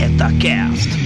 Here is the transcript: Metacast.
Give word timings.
Metacast. 0.00 0.99